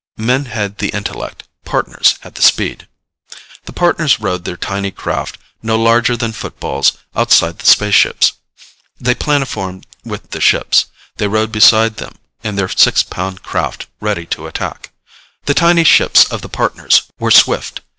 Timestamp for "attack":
14.47-14.89